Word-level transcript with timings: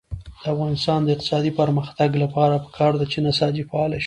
د 0.41 0.43
افغانستان 0.53 0.99
د 1.03 1.09
اقتصادي 1.15 1.51
پرمختګ 1.59 2.09
لپاره 2.23 2.55
پکار 2.65 2.93
ده 2.99 3.05
چې 3.11 3.17
نساجي 3.27 3.63
فعاله 3.69 3.95
شي. 3.99 3.99